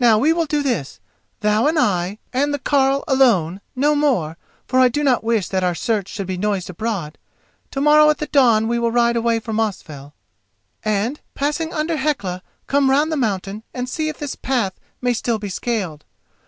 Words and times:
Now 0.00 0.18
we 0.18 0.32
will 0.32 0.46
do 0.46 0.60
this: 0.60 0.98
thou 1.38 1.68
and 1.68 1.78
I, 1.78 2.18
and 2.32 2.52
the 2.52 2.58
carle 2.58 3.04
alone—no 3.06 3.94
more, 3.94 4.36
for 4.66 4.80
I 4.80 4.88
do 4.88 5.04
not 5.04 5.22
wish 5.22 5.46
that 5.50 5.62
our 5.62 5.72
search 5.76 6.08
should 6.08 6.26
be 6.26 6.36
noised 6.36 6.68
abroad—to 6.68 7.80
morrow 7.80 8.10
at 8.10 8.18
the 8.18 8.26
dawn 8.26 8.66
we 8.66 8.80
will 8.80 8.90
ride 8.90 9.14
away 9.14 9.38
for 9.38 9.52
Mosfell, 9.52 10.14
and, 10.84 11.20
passing 11.36 11.72
under 11.72 11.94
Hecla, 11.96 12.42
come 12.66 12.90
round 12.90 13.12
the 13.12 13.16
mountain 13.16 13.62
and 13.72 13.88
see 13.88 14.08
if 14.08 14.18
this 14.18 14.34
path 14.34 14.80
may 15.00 15.12
still 15.12 15.38
be 15.38 15.48
scaled. 15.48 16.04